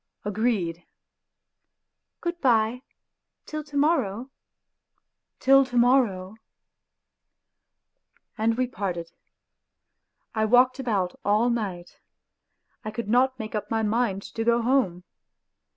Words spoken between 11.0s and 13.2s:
all night; I could